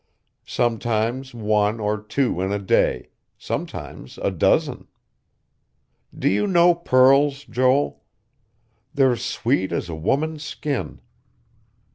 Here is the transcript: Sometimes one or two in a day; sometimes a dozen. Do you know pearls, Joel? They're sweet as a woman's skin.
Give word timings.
Sometimes 0.47 1.31
one 1.31 1.79
or 1.79 2.01
two 2.01 2.41
in 2.41 2.51
a 2.51 2.57
day; 2.57 3.09
sometimes 3.37 4.17
a 4.23 4.31
dozen. 4.31 4.87
Do 6.17 6.27
you 6.27 6.47
know 6.47 6.73
pearls, 6.73 7.43
Joel? 7.45 8.01
They're 8.95 9.15
sweet 9.15 9.71
as 9.71 9.89
a 9.89 9.95
woman's 9.95 10.41
skin. 10.43 11.01